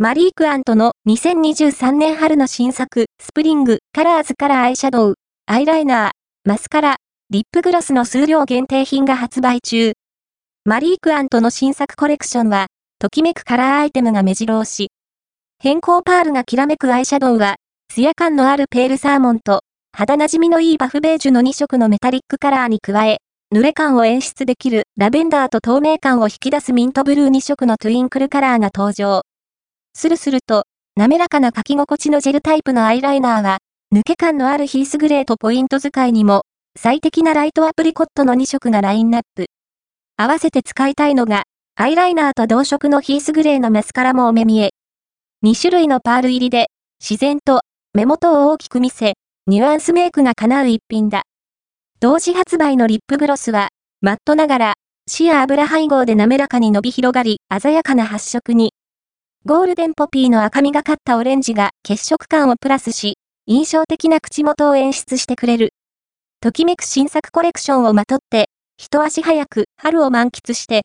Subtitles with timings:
[0.00, 5.14] マリークアントの2023年春の新作、スプリング、カラーズカラーアイシャドウ、
[5.46, 6.96] アイライナー、マスカラ、
[7.30, 9.94] リップグロスの数量限定品が発売中。
[10.64, 12.68] マリークアントの新作コレクションは、
[13.00, 14.92] ときめくカラーアイテムが目白押し。
[15.58, 17.56] 偏光パールがきらめくアイシャドウは、
[17.92, 23.18] ツヤ感のあるペールサーモンと、肌馴染みのいいバフベージュの2色のメタリックカラーに加え、
[23.52, 29.22] 濡れ感を演出できるラベンダーと透明感を引き出すミントブルー2色のトゥインクルカラーが登場。
[29.98, 30.62] スルスルと、
[30.94, 33.58] 滑らかな書き心地のジェルタイプのアイライナーは、
[33.92, 36.42] 抜け感のあるヒースグレーとポイント使いにも、
[36.78, 39.46] 最適なライトアプリコットの2色がラインナップ。
[40.16, 44.70] 合わせて使いたいのが、アイライナーと同色のヒースグレーのマスカラもお目見え。
[45.44, 46.68] 2種類のパール入りで、
[47.00, 47.62] 自然と
[47.92, 49.14] 目元を大きく見せ、
[49.48, 51.22] ニュアンスメイクが叶う一品だ。
[51.98, 54.74] 同時発売のリップグロスは、マットながら、
[55.08, 58.70] シや油配合で滑らかに伸び広がり、鮮やかな発色に。
[59.48, 63.14] ゴールデンポピーの赤みがかったオレンジが血色感をプラスし、
[63.46, 65.70] 印象的な口元を演出してくれる。
[66.42, 70.76] ときめく新作コレクションをまとって、一足早く春を満喫して、